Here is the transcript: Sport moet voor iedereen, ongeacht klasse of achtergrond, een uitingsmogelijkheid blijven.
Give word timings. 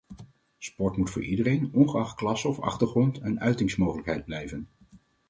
Sport 0.57 0.97
moet 0.97 1.09
voor 1.09 1.23
iedereen, 1.23 1.69
ongeacht 1.73 2.15
klasse 2.15 2.47
of 2.47 2.59
achtergrond, 2.59 3.21
een 3.21 3.39
uitingsmogelijkheid 3.39 4.25
blijven. 4.25 4.67